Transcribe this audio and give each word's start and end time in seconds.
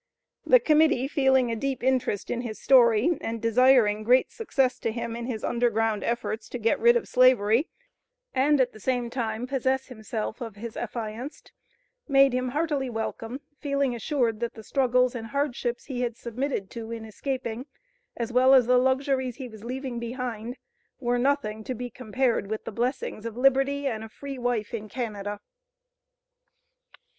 The 0.47 0.59
Committee, 0.59 1.07
feeling 1.07 1.51
a 1.51 1.55
deep 1.55 1.83
interest 1.83 2.31
in 2.31 2.41
his 2.41 2.59
story, 2.59 3.15
and 3.21 3.39
desiring 3.39 4.01
great 4.01 4.31
success 4.31 4.79
to 4.79 4.91
him 4.91 5.15
in 5.15 5.27
his 5.27 5.43
Underground 5.43 6.03
efforts 6.03 6.49
to 6.49 6.57
get 6.57 6.79
rid 6.79 6.97
of 6.97 7.07
slavery, 7.07 7.69
and 8.33 8.59
at 8.59 8.71
the 8.73 8.79
same 8.79 9.11
time 9.11 9.45
possess 9.45 9.89
himself 9.89 10.41
of 10.41 10.55
his 10.55 10.75
affianced, 10.75 11.51
made 12.07 12.33
him 12.33 12.47
heartily 12.49 12.89
welcome, 12.89 13.41
feeling 13.59 13.93
assured 13.93 14.39
that 14.39 14.55
the 14.55 14.63
struggles 14.63 15.13
and 15.13 15.27
hardships 15.27 15.85
he 15.85 16.01
had 16.01 16.17
submitted 16.17 16.71
to 16.71 16.89
in 16.91 17.05
escaping, 17.05 17.67
as 18.17 18.33
well 18.33 18.55
as 18.55 18.65
the 18.65 18.79
luxuries 18.79 19.35
he 19.35 19.47
was 19.47 19.63
leaving 19.63 19.99
behind, 19.99 20.57
were 20.99 21.19
nothing 21.19 21.63
to 21.63 21.75
be 21.75 21.91
compared 21.91 22.47
with 22.49 22.65
the 22.65 22.71
blessings 22.71 23.23
of 23.23 23.37
liberty 23.37 23.85
and 23.85 24.03
a 24.03 24.09
free 24.09 24.39
wife 24.39 24.73
in 24.73 24.89
Canada. 24.89 25.41